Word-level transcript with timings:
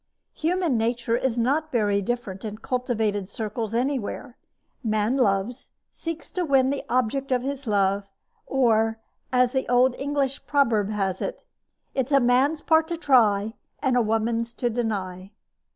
Human 0.33 0.77
nature 0.79 1.15
is 1.15 1.37
not 1.37 1.71
very 1.71 2.01
different 2.01 2.43
in 2.43 2.57
cultivated 2.57 3.29
circles 3.29 3.75
anywhere. 3.75 4.35
Man 4.83 5.15
loves, 5.15 5.67
and 5.69 5.95
seeks 5.95 6.31
to 6.31 6.43
win 6.43 6.71
the 6.71 6.83
object 6.89 7.31
of 7.31 7.43
his 7.43 7.67
love; 7.67 8.07
or, 8.47 8.97
as 9.31 9.51
the 9.51 9.69
old 9.69 9.93
English 9.99 10.47
proverb 10.47 10.89
has 10.89 11.21
it: 11.21 11.43
It's 11.93 12.11
a 12.11 12.19
man's 12.19 12.61
part 12.61 12.87
to 12.87 12.97
try, 12.97 13.53
And 13.79 13.95
a 13.95 14.01
woman's 14.01 14.55
to 14.55 14.71
deny. 14.71 15.33